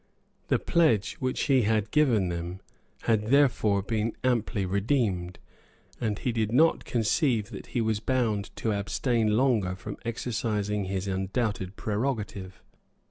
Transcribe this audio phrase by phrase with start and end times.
[0.47, 2.59] The pledge which he had given
[3.03, 5.37] had therefore been amply redeemed;
[5.99, 11.07] and he did not conceive that he was bound to abstain longer from exercising his
[11.07, 12.63] undoubted prerogative.